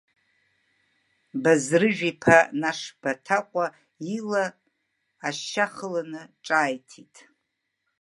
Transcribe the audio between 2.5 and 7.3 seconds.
Нашбаҭаҟәа ила ашьа хыланы ҿааиҭит.